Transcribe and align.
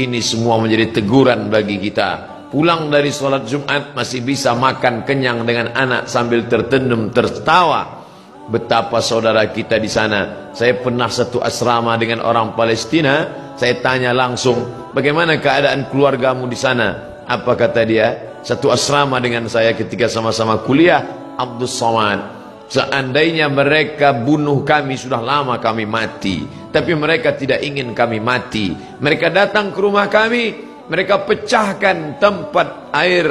Ini 0.00 0.24
semua 0.24 0.56
menjadi 0.56 0.96
teguran 0.96 1.52
bagi 1.52 1.76
kita. 1.76 2.40
Pulang 2.48 2.88
dari 2.88 3.12
solat 3.12 3.44
Jumat 3.44 3.92
masih 3.92 4.24
bisa 4.24 4.56
makan 4.56 5.04
kenyang 5.04 5.44
dengan 5.44 5.76
anak 5.76 6.08
sambil 6.08 6.48
tertendum 6.48 7.12
tertawa. 7.12 8.00
Betapa 8.48 9.04
saudara 9.04 9.44
kita 9.52 9.76
di 9.76 9.92
sana. 9.92 10.50
Saya 10.56 10.80
pernah 10.80 11.12
satu 11.12 11.44
asrama 11.44 12.00
dengan 12.00 12.24
orang 12.24 12.56
Palestina. 12.56 13.28
Saya 13.60 13.76
tanya 13.84 14.16
langsung, 14.16 14.88
bagaimana 14.96 15.36
keadaan 15.36 15.92
keluargamu 15.92 16.48
di 16.48 16.56
sana? 16.56 17.20
Apa 17.28 17.52
kata 17.52 17.84
dia? 17.84 18.40
Satu 18.40 18.72
asrama 18.72 19.20
dengan 19.20 19.44
saya 19.52 19.76
ketika 19.76 20.08
sama-sama 20.08 20.64
kuliah. 20.64 21.04
Abdul 21.36 21.68
Somad. 21.68 22.39
Seandainya 22.70 23.50
mereka 23.50 24.14
bunuh 24.14 24.62
kami 24.62 24.94
sudah 24.94 25.18
lama 25.18 25.58
kami 25.58 25.90
mati. 25.90 26.46
Tapi 26.70 26.94
mereka 26.94 27.34
tidak 27.34 27.66
ingin 27.66 27.90
kami 27.98 28.22
mati. 28.22 28.70
Mereka 29.02 29.34
datang 29.34 29.74
ke 29.74 29.78
rumah 29.82 30.06
kami, 30.06 30.54
mereka 30.86 31.26
pecahkan 31.26 32.22
tempat 32.22 32.94
air. 32.94 33.26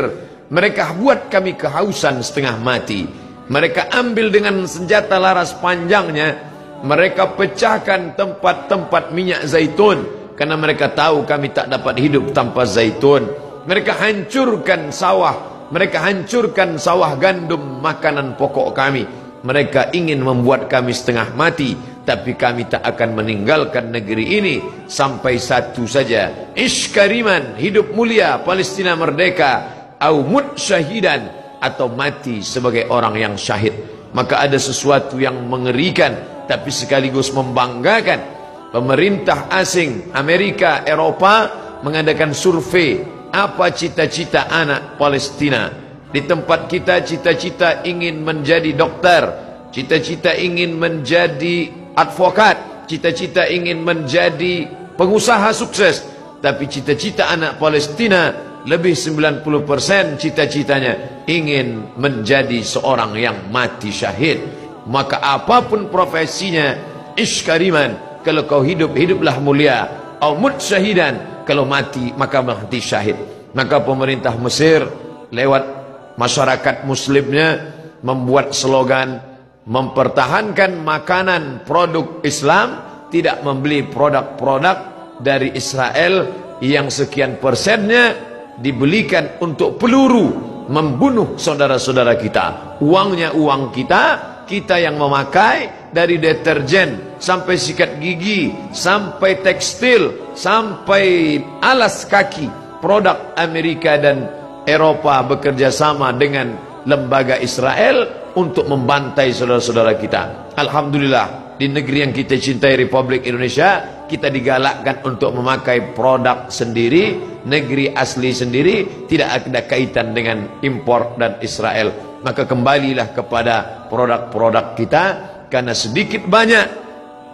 Mereka 0.51 0.99
buat 0.99 1.31
kami 1.31 1.55
kehausan 1.55 2.19
setengah 2.19 2.59
mati. 2.59 3.07
Mereka 3.47 3.95
ambil 3.95 4.27
dengan 4.27 4.67
senjata 4.67 5.15
laras 5.15 5.55
panjangnya, 5.55 6.35
mereka 6.83 7.31
pecahkan 7.33 8.19
tempat-tempat 8.19 9.15
minyak 9.15 9.47
zaitun 9.47 10.05
karena 10.35 10.55
mereka 10.55 10.91
tahu 10.91 11.27
kami 11.27 11.51
tak 11.55 11.71
dapat 11.71 11.95
hidup 11.99 12.35
tanpa 12.35 12.67
zaitun. 12.67 13.27
Mereka 13.67 13.99
hancurkan 13.99 14.91
sawah, 14.91 15.67
mereka 15.71 15.99
hancurkan 16.03 16.79
sawah 16.79 17.15
gandum 17.19 17.79
makanan 17.83 18.39
pokok 18.39 18.71
kami. 18.71 19.18
Mereka 19.39 19.95
ingin 19.95 20.19
membuat 20.19 20.67
kami 20.67 20.91
setengah 20.91 21.31
mati 21.31 21.77
tapi 22.03 22.33
kami 22.33 22.65
tak 22.65 22.81
akan 22.81 23.21
meninggalkan 23.21 23.93
negeri 23.93 24.41
ini 24.41 24.55
sampai 24.89 25.37
satu 25.37 25.85
saja. 25.85 26.51
Iskariman 26.57 27.53
hidup 27.55 27.93
mulia 27.93 28.41
Palestina 28.41 28.97
merdeka 28.97 29.69
au 30.01 30.25
mut 30.25 30.57
syahidan 30.57 31.29
atau 31.61 31.91
mati 31.91 32.41
sebagai 32.41 32.89
orang 32.89 33.15
yang 33.15 33.35
syahid. 33.37 33.75
Maka 34.09 34.41
ada 34.41 34.57
sesuatu 34.57 35.21
yang 35.21 35.37
mengerikan 35.45 36.43
tapi 36.49 36.73
sekaligus 36.73 37.29
membanggakan. 37.29 38.41
Pemerintah 38.73 39.49
asing 39.49 40.13
Amerika 40.13 40.85
Eropa 40.85 41.49
mengadakan 41.81 42.33
survei 42.33 43.01
apa 43.29 43.69
cita-cita 43.69 44.49
anak 44.49 44.97
Palestina 44.97 45.88
di 46.09 46.21
tempat 46.25 46.65
kita 46.65 47.05
cita-cita 47.05 47.85
ingin 47.85 48.25
menjadi 48.25 48.71
dokter 48.73 49.49
cita-cita 49.69 50.33
ingin 50.33 50.77
menjadi 50.77 51.69
advokat, 51.93 52.85
cita-cita 52.89 53.45
ingin 53.45 53.85
menjadi 53.85 54.65
pengusaha 54.97 55.49
sukses, 55.53 56.05
tapi 56.41 56.65
cita-cita 56.65 57.29
anak 57.29 57.61
Palestina 57.61 58.33
lebih 58.65 58.97
90% 58.97 60.19
cita-citanya 60.19 61.23
ingin 61.29 61.95
menjadi 61.95 62.59
seorang 62.59 63.15
yang 63.15 63.37
mati 63.53 63.93
syahid. 63.93 64.41
Maka 64.89 65.21
apapun 65.21 65.87
profesinya, 65.93 66.75
iskariman, 67.13 68.21
kalau 68.25 68.49
kau 68.49 68.65
hidup, 68.65 68.97
hiduplah 68.97 69.37
mulia. 69.37 69.79
Au 70.19 70.35
mut 70.35 70.59
syahidan, 70.59 71.45
kalau 71.45 71.63
mati, 71.63 72.11
maka 72.17 72.41
mati 72.41 72.81
syahid. 72.81 73.15
Maka 73.53 73.79
pemerintah 73.85 74.33
Mesir 74.35 74.83
lewat 75.29 75.78
masyarakat 76.19 76.83
muslimnya 76.83 77.79
membuat 78.03 78.51
slogan 78.51 79.23
mempertahankan 79.63 80.83
makanan 80.83 81.63
produk 81.63 82.19
Islam 82.27 82.83
tidak 83.07 83.39
membeli 83.41 83.87
produk-produk 83.87 84.77
dari 85.23 85.55
Israel 85.55 86.27
yang 86.59 86.91
sekian 86.91 87.39
persennya 87.39 88.15
dibelikan 88.59 89.39
untuk 89.39 89.79
peluru 89.79 90.49
membunuh 90.69 91.39
saudara-saudara 91.39 92.13
kita. 92.19 92.77
Uangnya 92.83 93.33
uang 93.33 93.71
kita 93.73 94.03
kita 94.45 94.81
yang 94.81 94.97
memakai 94.97 95.89
dari 95.93 96.17
deterjen 96.17 97.17
sampai 97.21 97.55
sikat 97.57 98.01
gigi 98.01 98.49
sampai 98.73 99.45
tekstil 99.45 100.33
sampai 100.33 101.37
alas 101.61 102.05
kaki 102.09 102.49
produk 102.81 103.37
Amerika 103.37 103.97
dan 104.01 104.38
Eropa 104.65 105.23
bekerja 105.27 105.69
sama 105.69 106.11
dengan 106.15 106.55
lembaga 106.87 107.37
Israel 107.39 108.31
untuk 108.35 108.65
membantai 108.65 109.31
saudara-saudara 109.35 109.95
kita. 109.99 110.53
Alhamdulillah 110.55 111.57
di 111.59 111.67
negeri 111.67 112.07
yang 112.07 112.13
kita 112.15 112.39
cintai 112.39 112.79
Republik 112.79 113.27
Indonesia 113.27 113.99
kita 114.09 114.33
digalakkan 114.33 115.05
untuk 115.05 115.35
memakai 115.37 115.93
produk 115.93 116.49
sendiri, 116.49 117.19
negeri 117.45 117.93
asli 117.93 118.33
sendiri, 118.33 119.05
tidak 119.05 119.45
ada 119.45 119.61
kaitan 119.69 120.17
dengan 120.17 120.57
impor 120.65 121.13
dan 121.21 121.37
Israel. 121.45 122.17
Maka 122.25 122.49
kembalilah 122.49 123.13
kepada 123.13 123.85
produk-produk 123.87 124.65
kita 124.73 125.03
karena 125.47 125.77
sedikit 125.77 126.25
banyak 126.25 126.88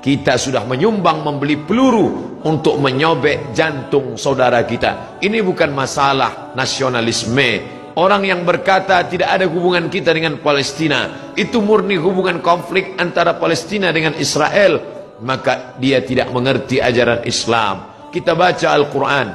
kita 0.06 0.38
sudah 0.38 0.70
menyumbang 0.70 1.26
membeli 1.26 1.58
peluru 1.66 2.38
untuk 2.46 2.78
menyobek 2.78 3.58
jantung 3.58 4.14
saudara 4.22 4.62
kita. 4.62 5.18
Ini 5.18 5.42
bukan 5.42 5.74
masalah 5.74 6.54
nasionalisme, 6.54 7.76
Orang 7.96 8.28
yang 8.28 8.44
berkata 8.44 9.08
tidak 9.08 9.40
ada 9.40 9.48
hubungan 9.48 9.88
kita 9.88 10.12
dengan 10.12 10.44
Palestina 10.44 11.32
Itu 11.32 11.64
murni 11.64 11.96
hubungan 11.96 12.44
konflik 12.44 13.00
antara 13.00 13.40
Palestina 13.40 13.88
dengan 13.96 14.20
Israel 14.20 14.84
Maka 15.24 15.80
dia 15.80 16.04
tidak 16.04 16.28
mengerti 16.36 16.84
ajaran 16.84 17.24
Islam. 17.24 18.12
Kita 18.12 18.36
baca 18.36 18.68
Al-Quran. 18.76 19.28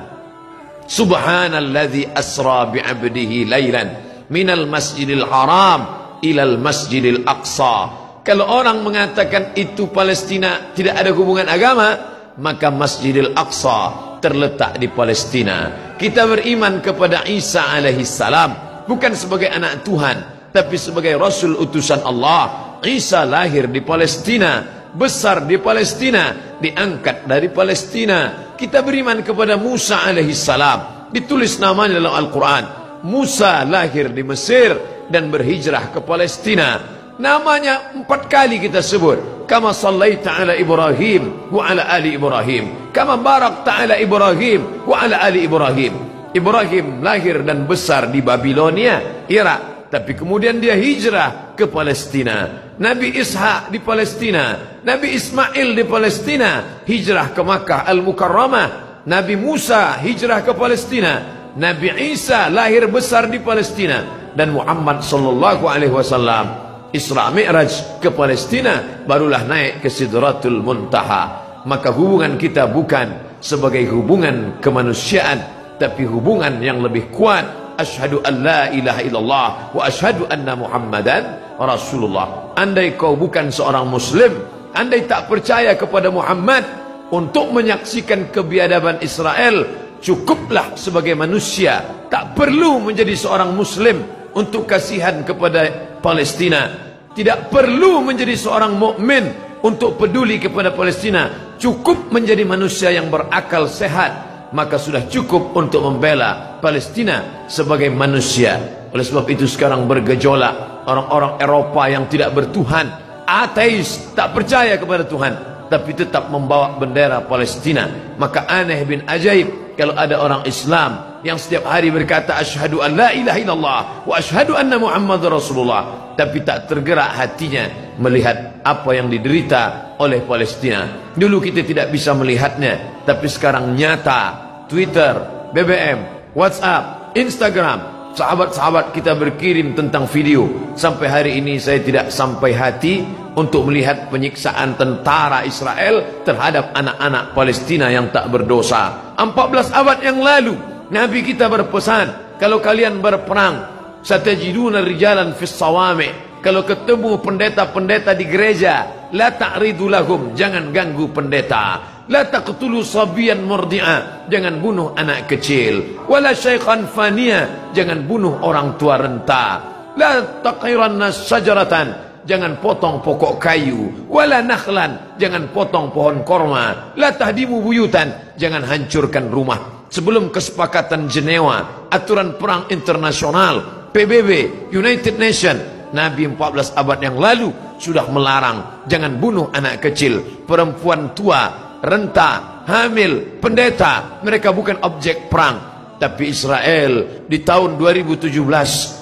Subhanalladzi 0.84 2.12
asra 2.12 2.68
bi'abdihi 2.68 3.48
laylan 3.48 3.88
Minal 4.28 4.68
masjidil 4.68 5.24
haram 5.24 5.80
Ilal 6.20 6.60
masjidil 6.60 7.24
aqsa 7.24 8.09
Kalau 8.20 8.44
orang 8.46 8.84
mengatakan 8.84 9.56
itu 9.56 9.88
Palestina 9.88 10.76
tidak 10.76 11.00
ada 11.00 11.10
hubungan 11.16 11.48
agama 11.48 12.10
Maka 12.40 12.70
masjidil 12.72 13.34
aqsa 13.34 14.16
terletak 14.22 14.80
di 14.80 14.88
Palestina. 14.88 15.92
Kita 15.98 16.24
beriman 16.24 16.78
kepada 16.80 17.26
Isa 17.26 17.68
alaihi 17.74 18.06
salam 18.06 18.84
bukan 18.88 19.12
sebagai 19.12 19.50
anak 19.50 19.82
Tuhan, 19.82 20.16
tapi 20.54 20.76
sebagai 20.80 21.18
rasul 21.20 21.58
utusan 21.58 22.00
Allah. 22.06 22.78
Isa 22.80 23.28
lahir 23.28 23.68
di 23.68 23.84
Palestina, 23.84 24.64
besar 24.96 25.44
di 25.44 25.60
Palestina, 25.60 26.56
diangkat 26.56 27.28
dari 27.28 27.52
Palestina. 27.52 28.52
Kita 28.56 28.80
beriman 28.80 29.20
kepada 29.20 29.60
Musa 29.60 30.06
alaihi 30.06 30.32
salam. 30.32 31.10
Ditulis 31.12 31.60
namanya 31.60 32.00
dalam 32.00 32.14
Al-Quran. 32.14 32.64
Musa 33.04 33.64
lahir 33.68 34.12
di 34.12 34.24
Mesir 34.24 35.04
dan 35.12 35.28
berhijrah 35.28 35.92
ke 35.92 36.00
Palestina. 36.00 36.99
Namanya 37.20 37.92
empat 37.92 38.32
kali 38.32 38.56
kita 38.56 38.80
sebut. 38.80 39.44
Kama 39.44 39.76
sallaita 39.76 40.40
ala 40.40 40.56
Ibrahim 40.56 41.52
wa 41.52 41.68
ala 41.68 41.84
ali 41.92 42.16
Ibrahim. 42.16 42.88
Kama 42.96 43.20
barakta 43.20 43.84
ala 43.84 44.00
Ibrahim 44.00 44.88
wa 44.88 45.04
ala 45.04 45.20
ali 45.20 45.44
Ibrahim. 45.44 45.92
Ibrahim 46.32 47.04
lahir 47.04 47.44
dan 47.44 47.68
besar 47.68 48.08
di 48.08 48.24
Babilonia, 48.24 49.28
Irak. 49.28 49.92
Tapi 49.92 50.16
kemudian 50.16 50.62
dia 50.64 50.78
hijrah 50.78 51.52
ke 51.58 51.68
Palestina. 51.68 52.72
Nabi 52.80 53.12
Ishak 53.12 53.68
di 53.68 53.84
Palestina. 53.84 54.78
Nabi 54.80 55.12
Ismail 55.12 55.76
di 55.76 55.84
Palestina. 55.84 56.80
Hijrah 56.88 57.36
ke 57.36 57.42
Makkah 57.44 57.84
Al-Mukarramah. 57.84 58.68
Nabi 59.04 59.34
Musa 59.36 59.98
hijrah 60.00 60.40
ke 60.40 60.56
Palestina. 60.56 61.42
Nabi 61.58 61.90
Isa 62.14 62.48
lahir 62.48 62.86
besar 62.86 63.26
di 63.28 63.42
Palestina. 63.42 64.30
Dan 64.32 64.54
Muhammad 64.54 65.02
sallallahu 65.02 65.66
alaihi 65.66 65.90
wasallam 65.90 66.69
Isra 66.90 67.30
Mi'raj 67.30 68.02
ke 68.02 68.10
Palestina 68.10 69.02
barulah 69.06 69.46
naik 69.46 69.86
ke 69.86 69.88
Sidratul 69.88 70.58
Muntaha. 70.58 71.46
Maka 71.62 71.94
hubungan 71.94 72.34
kita 72.34 72.66
bukan 72.66 73.38
sebagai 73.38 73.86
hubungan 73.94 74.58
kemanusiaan 74.58 75.38
tapi 75.78 76.02
hubungan 76.02 76.58
yang 76.58 76.82
lebih 76.82 77.14
kuat. 77.14 77.78
Asyhadu 77.80 78.20
an 78.26 78.44
la 78.44 78.68
ilaha 78.74 79.00
illallah 79.00 79.48
wa 79.72 79.82
asyhadu 79.88 80.28
anna 80.28 80.52
muhammadan 80.52 81.56
rasulullah. 81.56 82.52
Andai 82.58 82.98
kau 82.98 83.16
bukan 83.16 83.48
seorang 83.48 83.88
muslim 83.88 84.60
andai 84.74 85.06
tak 85.06 85.26
percaya 85.26 85.74
kepada 85.74 86.12
Muhammad 86.12 86.62
untuk 87.10 87.50
menyaksikan 87.50 88.30
kebiadaban 88.30 89.02
Israel 89.02 89.66
cukuplah 90.02 90.74
sebagai 90.74 91.14
manusia. 91.14 92.06
Tak 92.10 92.34
perlu 92.34 92.82
menjadi 92.82 93.14
seorang 93.14 93.54
muslim 93.54 94.02
untuk 94.34 94.66
kasihan 94.66 95.26
kepada 95.26 95.89
Palestina. 96.02 96.92
Tidak 97.12 97.52
perlu 97.52 98.00
menjadi 98.02 98.34
seorang 98.34 98.76
mukmin 98.76 99.24
untuk 99.60 100.00
peduli 100.00 100.40
kepada 100.40 100.72
Palestina. 100.72 101.54
Cukup 101.60 102.08
menjadi 102.08 102.42
manusia 102.42 102.88
yang 102.88 103.12
berakal 103.12 103.68
sehat 103.68 104.30
maka 104.50 104.76
sudah 104.78 105.06
cukup 105.06 105.54
untuk 105.54 105.82
membela 105.86 106.58
Palestina 106.58 107.46
sebagai 107.46 107.90
manusia. 107.90 108.58
Oleh 108.90 109.06
sebab 109.06 109.26
itu 109.30 109.46
sekarang 109.46 109.86
bergejolak 109.86 110.86
orang-orang 110.90 111.38
Eropa 111.38 111.82
yang 111.86 112.10
tidak 112.10 112.34
bertuhan. 112.34 112.90
Ateis 113.30 114.10
tak 114.18 114.34
percaya 114.34 114.74
kepada 114.74 115.06
Tuhan 115.06 115.32
tapi 115.70 115.94
tetap 115.94 116.26
membawa 116.34 116.74
bendera 116.74 117.22
Palestina. 117.22 117.86
Maka 118.18 118.50
aneh 118.50 118.82
bin 118.82 119.06
ajaib 119.06 119.78
kalau 119.78 119.94
ada 119.94 120.18
orang 120.18 120.42
Islam 120.50 121.09
yang 121.20 121.36
setiap 121.36 121.68
hari 121.68 121.92
berkata 121.92 122.36
asyhadu 122.40 122.80
an 122.80 122.96
la 122.96 123.12
ilaha 123.12 123.38
illallah 123.38 123.80
wa 124.08 124.14
asyhadu 124.16 124.56
anna 124.56 124.80
muhammadar 124.80 125.36
rasulullah. 125.36 126.12
Tapi 126.16 126.44
tak 126.44 126.68
tergerak 126.68 127.16
hatinya 127.16 127.96
melihat 127.96 128.60
apa 128.60 128.90
yang 128.92 129.08
diderita 129.08 129.96
oleh 130.00 130.20
Palestina. 130.24 131.12
Dulu 131.16 131.40
kita 131.40 131.64
tidak 131.64 131.92
bisa 131.92 132.12
melihatnya 132.12 133.04
tapi 133.04 133.28
sekarang 133.28 133.72
nyata 133.76 134.48
Twitter, 134.68 135.16
BBM, 135.52 136.32
WhatsApp, 136.36 137.16
Instagram 137.16 138.00
sahabat-sahabat 138.14 138.92
kita 138.94 139.14
berkirim 139.14 139.74
tentang 139.76 140.06
video. 140.08 140.72
Sampai 140.74 141.06
hari 141.08 141.32
ini 141.38 141.60
saya 141.60 141.80
tidak 141.82 142.10
sampai 142.10 142.52
hati 142.54 143.02
untuk 143.36 143.70
melihat 143.70 144.10
penyiksaan 144.10 144.74
tentara 144.74 145.46
Israel 145.46 146.24
terhadap 146.26 146.74
anak-anak 146.74 147.32
Palestina 147.32 147.86
yang 147.88 148.10
tak 148.10 148.28
berdosa. 148.28 149.14
14 149.16 149.70
abad 149.70 149.98
yang 150.02 150.18
lalu 150.18 150.69
Nabi 150.90 151.22
kita 151.22 151.46
berpesan 151.46 152.38
kalau 152.42 152.58
kalian 152.58 152.98
berperang 152.98 153.62
satajiduna 154.02 154.82
rijalan 154.82 155.32
fis 155.38 155.54
sawami 155.54 156.10
kalau 156.42 156.66
ketemu 156.66 157.20
pendeta-pendeta 157.22 158.12
di 158.16 158.26
gereja 158.26 159.08
la 159.14 159.30
ta'ridu 159.30 159.86
lahum 159.86 160.34
jangan 160.34 160.74
ganggu 160.74 161.08
pendeta 161.14 161.90
La 162.10 162.26
taqtulu 162.26 162.82
sabiyan 162.82 163.46
murdi'a. 163.46 164.26
Jangan 164.26 164.58
bunuh 164.58 164.98
anak 164.98 165.30
kecil. 165.30 166.02
Wala 166.10 166.34
syaikhan 166.34 166.90
fania. 166.90 167.70
Jangan 167.70 168.02
bunuh 168.02 168.42
orang 168.42 168.74
tua 168.74 168.98
renta. 168.98 169.62
La 169.94 170.42
taqiranna 170.42 171.14
sajaratan. 171.14 172.10
Jangan 172.26 172.58
potong 172.58 172.98
pokok 172.98 173.38
kayu. 173.38 174.10
Wala 174.10 174.42
nakhlan. 174.42 175.14
Jangan 175.22 175.54
potong 175.54 175.94
pohon 175.94 176.26
korma. 176.26 176.98
La 176.98 177.14
tahdimu 177.14 177.62
buyutan. 177.62 178.34
Jangan 178.34 178.66
hancurkan 178.66 179.30
rumah. 179.30 179.79
Sebelum 179.90 180.30
kesepakatan 180.30 181.10
Jenewa, 181.10 181.90
aturan 181.90 182.38
perang 182.38 182.70
internasional, 182.70 183.90
PBB, 183.90 184.30
United 184.70 185.18
Nation, 185.18 185.58
Nabi 185.90 186.30
14 186.30 186.78
abad 186.78 186.98
yang 187.02 187.18
lalu 187.18 187.50
sudah 187.74 188.06
melarang 188.06 188.86
jangan 188.86 189.18
bunuh 189.18 189.50
anak 189.50 189.82
kecil, 189.82 190.46
perempuan 190.46 191.10
tua, 191.10 191.74
renta, 191.82 192.62
hamil, 192.70 193.42
pendeta, 193.42 194.22
mereka 194.22 194.54
bukan 194.54 194.78
objek 194.86 195.26
perang. 195.26 195.58
Tapi 195.98 196.32
Israel 196.32 197.26
di 197.26 197.42
tahun 197.42 197.76
2017 197.76 198.30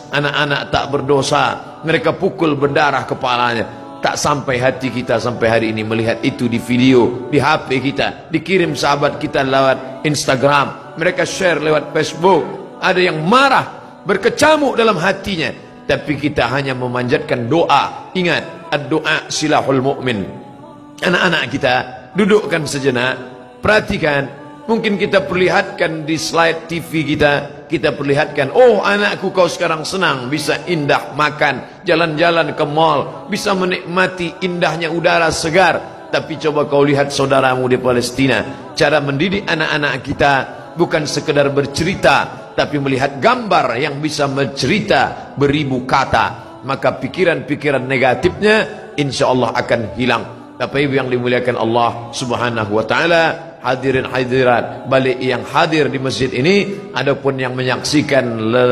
anak-anak 0.08 0.62
tak 0.72 0.84
berdosa, 0.88 1.44
mereka 1.84 2.16
pukul 2.16 2.56
berdarah 2.56 3.04
kepalanya. 3.04 3.87
Tak 3.98 4.14
sampai 4.14 4.62
hati 4.62 4.94
kita 4.94 5.18
sampai 5.18 5.46
hari 5.50 5.66
ini 5.74 5.82
melihat 5.82 6.22
itu 6.22 6.46
di 6.46 6.62
video, 6.62 7.26
di 7.26 7.42
HP 7.42 7.82
kita, 7.82 8.30
dikirim 8.30 8.78
sahabat 8.78 9.18
kita 9.18 9.42
lewat 9.42 10.06
Instagram, 10.06 10.94
mereka 10.94 11.26
share 11.26 11.58
lewat 11.58 11.90
Facebook. 11.90 12.46
Ada 12.78 13.10
yang 13.10 13.18
marah, 13.26 13.98
berkecamuk 14.06 14.78
dalam 14.78 15.02
hatinya, 15.02 15.50
tapi 15.90 16.14
kita 16.14 16.46
hanya 16.46 16.78
memanjatkan 16.78 17.50
doa. 17.50 18.14
Ingat, 18.14 18.70
doa 18.86 19.26
silahul 19.26 19.82
mu'min. 19.82 20.22
Anak-anak 21.02 21.42
kita 21.50 21.74
dudukkan 22.14 22.70
sejenak, 22.70 23.14
perhatikan, 23.58 24.30
mungkin 24.70 24.94
kita 24.94 25.26
perlihatkan 25.26 26.06
di 26.06 26.14
slide 26.14 26.70
TV 26.70 27.02
kita, 27.02 27.57
kita 27.68 27.94
perlihatkan, 27.94 28.50
oh 28.50 28.80
anakku 28.80 29.30
kau 29.30 29.46
sekarang 29.46 29.84
senang, 29.84 30.32
bisa 30.32 30.64
indah 30.64 31.12
makan, 31.12 31.84
jalan-jalan 31.84 32.56
ke 32.56 32.64
mall, 32.64 33.28
bisa 33.28 33.52
menikmati 33.52 34.40
indahnya 34.42 34.88
udara 34.88 35.28
segar, 35.28 36.08
tapi 36.08 36.40
coba 36.40 36.64
kau 36.64 36.82
lihat 36.82 37.12
saudaramu 37.12 37.68
di 37.68 37.76
Palestina, 37.76 38.72
cara 38.72 38.98
mendidik 39.04 39.44
anak-anak 39.44 39.94
kita, 40.00 40.32
bukan 40.74 41.04
sekedar 41.04 41.52
bercerita, 41.52 42.50
tapi 42.56 42.80
melihat 42.80 43.20
gambar 43.20 43.76
yang 43.76 44.00
bisa 44.00 44.26
mencerita 44.26 45.36
beribu 45.36 45.84
kata, 45.84 46.60
maka 46.64 46.96
pikiran-pikiran 46.98 47.84
negatifnya 47.84 48.56
insya 48.98 49.30
Allah 49.30 49.54
akan 49.54 49.80
hilang. 49.94 50.24
Bapak 50.58 50.74
Ibu 50.74 50.98
yang 50.98 51.06
dimuliakan 51.06 51.54
Allah 51.54 52.10
Subhanahu 52.10 52.74
wa 52.74 52.82
taala, 52.82 53.47
hadirin 53.62 54.06
hadirat 54.06 54.86
balik 54.86 55.18
yang 55.18 55.42
hadir 55.42 55.90
di 55.90 55.98
masjid 55.98 56.30
ini 56.30 56.90
adapun 56.94 57.38
yang 57.38 57.54
menyaksikan 57.54 58.24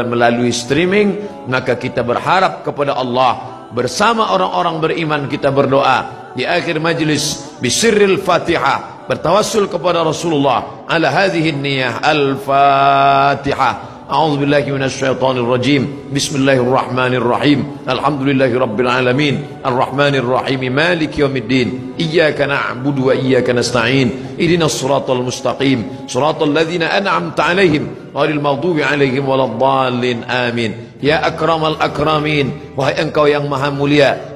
melalui 0.07 0.53
streaming, 0.55 1.23
maka 1.51 1.75
kita 1.79 2.03
berharap 2.07 2.63
kepada 2.63 2.95
Allah 2.95 3.67
bersama 3.73 4.31
orang-orang 4.35 4.77
beriman 4.83 5.23
kita 5.27 5.51
berdoa. 5.51 6.31
Di 6.37 6.45
akhir 6.45 6.77
majlis 6.85 7.57
bisirril 7.65 8.21
Fatihah 8.21 9.09
bertawassul 9.09 9.73
kepada 9.73 10.05
Rasulullah 10.05 10.85
ala 10.85 11.09
hadhihi 11.09 11.57
niyyah 11.57 12.05
al-Fatihah 12.05 13.96
أعوذ 14.13 14.37
بالله 14.37 14.65
من 14.71 14.83
الشيطان 14.83 15.37
الرجيم. 15.37 15.97
بسم 16.15 16.37
الله 16.37 16.53
الرحمن 16.53 17.15
الرحيم. 17.15 17.67
الحمد 17.89 18.23
لله 18.23 18.59
رب 18.59 18.81
العالمين. 18.81 19.43
الرحمن 19.67 20.15
الرحيم. 20.15 20.73
مالك 20.73 21.19
يوم 21.19 21.37
الدين. 21.37 21.93
إياك 22.01 22.41
نعبد 22.41 22.99
وإياك 22.99 23.51
نستعين. 23.51 24.11
إذن 24.39 24.63
الصراط 24.63 25.11
المستقيم. 25.11 26.07
صراط 26.07 26.43
الذين 26.43 26.83
أنعمت 26.83 27.41
عليهم. 27.41 27.87
غير 28.17 28.31
المغضوب 28.31 28.81
عليهم 28.81 29.29
ولا 29.29 29.45
الضالين. 29.45 30.25
آمين. 30.25 30.75
يا 31.03 31.27
أكرم 31.27 31.65
الأكرمين. 31.67 32.51
وهي 32.77 33.03
أنكو 33.03 33.27
yang 33.27 33.51
maha 33.51 33.75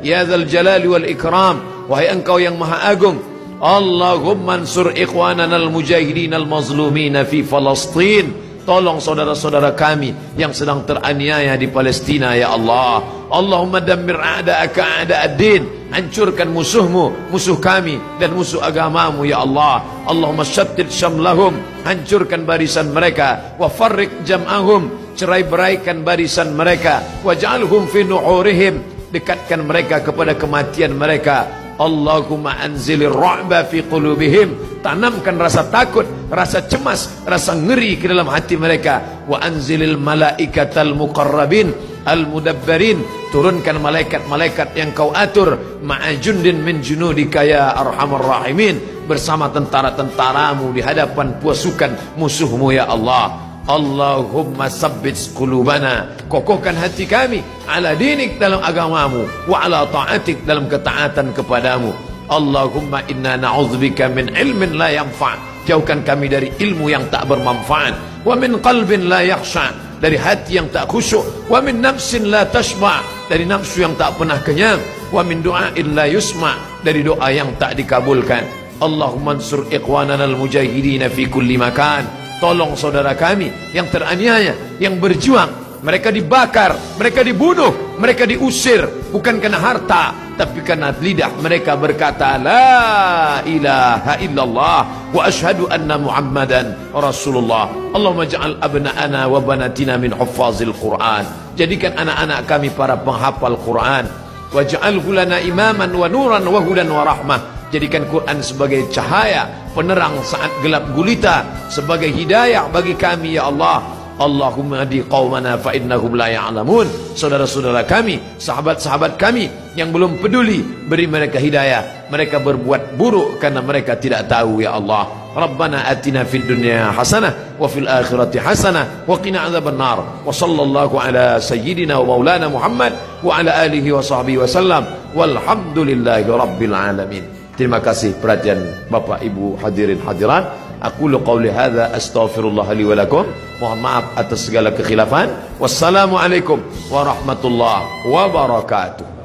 يا 0.02 0.25
ذا 0.25 0.34
الجلال 0.34 0.88
والإكرام. 0.88 1.56
وهي 1.88 2.12
أنكو 2.12 2.38
yang 2.43 2.58
maha 2.58 3.14
اللهم 3.61 4.50
انصر 4.50 4.93
إخواننا 4.99 5.56
المجاهدين 5.56 6.34
المظلومين 6.34 7.25
في 7.25 7.43
فلسطين. 7.43 8.50
Tolong 8.70 9.02
saudara-saudara 9.02 9.75
kami 9.75 10.14
yang 10.38 10.55
sedang 10.55 10.87
teraniaya 10.87 11.58
di 11.58 11.67
Palestina 11.67 12.38
ya 12.38 12.55
Allah. 12.55 13.02
Allahumma 13.26 13.82
dammir 13.82 14.14
a'da'aka 14.14 15.02
a'da'ad-din. 15.02 15.90
Hancurkan 15.90 16.55
musuhmu, 16.55 17.34
musuh 17.34 17.58
kami 17.58 17.99
dan 18.22 18.31
musuh 18.31 18.62
agamamu 18.62 19.26
ya 19.26 19.43
Allah. 19.43 20.06
Allahumma 20.06 20.46
syattid 20.46 20.87
syamlahum. 20.87 21.58
Hancurkan 21.82 22.46
barisan 22.46 22.94
mereka. 22.94 23.58
Wa 23.58 23.67
farrik 23.67 24.22
jam'ahum. 24.22 25.19
Cerai 25.19 25.43
beraikan 25.50 26.06
barisan 26.06 26.55
mereka. 26.55 27.02
Wa 27.26 27.34
ja'alhum 27.34 27.90
fi 27.90 28.06
nu'urihim. 28.06 29.11
Dekatkan 29.11 29.67
mereka 29.67 29.99
kepada 29.99 30.38
kematian 30.38 30.94
mereka. 30.94 31.59
Allahumma 31.81 32.61
anzilir 32.61 33.09
ra'ba 33.09 33.65
fi 33.65 33.81
qulubihim. 33.81 34.85
Tanamkan 34.85 35.41
rasa 35.41 35.65
takut 35.73 36.05
rasa 36.29 36.69
cemas 36.69 37.25
rasa 37.25 37.56
ngeri 37.56 37.97
ke 37.97 38.05
dalam 38.05 38.29
hati 38.29 38.61
mereka. 38.61 39.25
Wa 39.25 39.41
anzilil 39.41 39.96
malaikatal 39.96 40.93
muqarrabin 40.93 41.72
al 42.05 42.29
mudabbarin 42.29 43.01
turunkan 43.32 43.81
malaikat-malaikat 43.81 44.77
yang 44.77 44.93
kau 44.93 45.08
atur. 45.17 45.81
Ma'ajundin 45.81 46.60
min 46.60 46.84
junudika 46.84 47.41
ya 47.49 47.72
arhamar 47.72 48.20
rahimin. 48.20 49.08
Bersama 49.08 49.49
tentara-tentaramu 49.51 50.70
di 50.70 50.84
hadapan 50.84 51.41
pasukan 51.41 52.15
musuhmu 52.15 52.70
ya 52.70 52.87
Allah 52.87 53.49
Allahumma 53.70 54.67
sabbit 54.67 55.15
qulubana. 55.31 56.10
Kokohkan 56.27 56.74
hati 56.74 57.06
kami 57.06 57.39
ala 57.70 57.94
dinik 57.94 58.43
dalam 58.43 58.58
agamamu 58.67 59.31
wa 59.46 59.62
ala 59.62 59.86
ta'atik 59.86 60.43
dalam 60.43 60.67
ketaatan 60.67 61.31
kepadamu. 61.31 61.94
Allahumma 62.27 63.06
inna 63.06 63.39
na'udzubika 63.39 64.10
min 64.10 64.34
ilmin 64.34 64.74
la 64.74 64.91
yanfa' 64.91 65.62
jauhkan 65.70 66.03
kami 66.03 66.27
dari 66.27 66.50
ilmu 66.50 66.91
yang 66.91 67.06
tak 67.15 67.31
bermanfaat. 67.31 68.27
Wa 68.27 68.34
min 68.34 68.58
qalbin 68.58 69.06
la 69.06 69.22
yakhsha. 69.22 69.70
Dari 70.03 70.19
hati 70.19 70.58
yang 70.58 70.67
tak 70.74 70.91
khusyuk. 70.91 71.46
Wa 71.46 71.62
min 71.62 71.79
nafsin 71.79 72.27
la 72.27 72.43
tashba. 72.50 73.06
Dari 73.31 73.46
nafsu 73.46 73.86
yang 73.86 73.94
tak 73.94 74.19
pernah 74.19 74.43
kenyang. 74.43 74.82
Wa 75.15 75.22
min 75.22 75.46
du'ain 75.46 75.94
la 75.94 76.10
yusma. 76.10 76.82
Dari 76.82 77.06
doa 77.06 77.31
yang 77.31 77.55
tak 77.55 77.79
dikabulkan. 77.79 78.43
Allahumma 78.82 79.39
ansur 79.39 79.69
ikhwanana 79.70 80.27
al-mujahidin 80.27 81.06
fi 81.12 81.29
kulli 81.29 81.60
makan 81.60 82.19
tolong 82.41 82.75
saudara 82.75 83.13
kami 83.15 83.53
yang 83.77 83.87
teraniaya, 83.87 84.81
yang 84.81 84.97
berjuang. 84.97 85.70
Mereka 85.81 86.13
dibakar, 86.13 86.77
mereka 87.01 87.25
dibunuh, 87.25 87.97
mereka 87.97 88.29
diusir 88.29 88.85
bukan 89.09 89.41
karena 89.41 89.56
harta, 89.56 90.13
tapi 90.37 90.61
karena 90.61 90.93
lidah 90.93 91.32
mereka 91.41 91.73
berkata 91.73 92.37
la 92.37 93.41
ilaha 93.49 94.20
illallah 94.20 94.81
wa 95.09 95.20
ashhadu 95.25 95.73
anna 95.73 95.97
muhammadan 95.97 96.77
rasulullah. 96.93 97.73
Allahumma 97.97 98.29
ja'al 98.29 98.61
abna'ana 98.61 99.25
wa 99.25 99.41
banatina 99.41 99.97
min 99.97 100.13
huffazil 100.13 100.77
Quran. 100.77 101.25
Jadikan 101.56 101.97
anak-anak 101.97 102.44
kami 102.44 102.69
para 102.77 103.01
penghafal 103.01 103.56
Quran. 103.65 104.05
Waj'alhu 104.53 105.17
lana 105.17 105.41
imaman 105.41 105.89
wa 105.97 106.05
nuran 106.13 106.44
wa 106.44 106.61
hudan 106.61 106.93
wa 106.93 107.09
rahmah 107.09 107.59
jadikan 107.70 108.06
Quran 108.10 108.39
sebagai 108.43 108.86
cahaya 108.91 109.46
penerang 109.72 110.19
saat 110.27 110.50
gelap 110.60 110.91
gulita 110.93 111.46
sebagai 111.70 112.10
hidayah 112.10 112.67
bagi 112.70 112.98
kami 112.98 113.39
ya 113.39 113.46
Allah 113.48 113.82
Allahumma 114.20 114.84
adi 114.84 115.00
qawmana 115.00 115.56
fa 115.56 115.72
innahum 115.72 116.12
la 116.12 116.29
ya'lamun 116.29 117.17
saudara-saudara 117.17 117.89
kami 117.89 118.20
sahabat-sahabat 118.36 119.17
kami 119.17 119.48
yang 119.79 119.89
belum 119.89 120.20
peduli 120.20 120.60
beri 120.60 121.08
mereka 121.08 121.41
hidayah 121.41 122.10
mereka 122.12 122.36
berbuat 122.36 123.00
buruk 123.00 123.41
karena 123.41 123.65
mereka 123.65 123.96
tidak 123.96 124.29
tahu 124.29 124.60
ya 124.60 124.77
Allah 124.77 125.20
Rabbana 125.31 125.86
atina 125.86 126.27
fid 126.27 126.43
dunya 126.43 126.91
hasanah 126.91 127.55
wa 127.55 127.70
fil 127.70 127.86
akhirati 127.86 128.43
hasanah 128.43 129.06
wa 129.06 129.15
qina 129.22 129.46
adzabannar. 129.46 130.27
Wa 130.27 130.34
sallallahu 130.34 130.98
ala 130.98 131.39
sayyidina 131.39 132.03
wa 132.03 132.19
maulana 132.19 132.50
Muhammad 132.50 132.91
wa 133.22 133.39
ala 133.39 133.62
alihi 133.62 133.94
wa 133.94 134.03
sahbihi 134.03 134.43
wa 134.43 134.50
sallam. 134.50 134.82
Walhamdulillahi 135.15 136.27
rabbil 136.27 136.74
alamin. 136.74 137.40
Terima 137.60 137.76
kasih 137.76 138.17
perhatian 138.17 138.88
Bapak 138.88 139.20
Ibu 139.20 139.60
hadirin 139.60 140.00
hadirat. 140.00 140.48
Aku 140.81 141.12
qawli 141.12 141.52
hadza 141.52 141.93
astaghfirullah 141.93 142.64
li 142.72 142.88
wa 142.88 142.96
lakum. 142.96 143.29
Mohon 143.60 143.81
maaf 143.84 144.05
atas 144.17 144.48
segala 144.48 144.72
kekhilafan. 144.72 145.29
Wassalamualaikum 145.60 146.56
warahmatullahi 146.88 148.08
wabarakatuh. 148.08 149.19